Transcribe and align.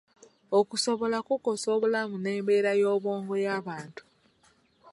Okusobola 0.59 1.17
kukosa 1.27 1.67
obulamu 1.75 2.15
n'embeera 2.19 2.71
y'obwongo 2.81 3.33
y'abantu. 3.45 4.01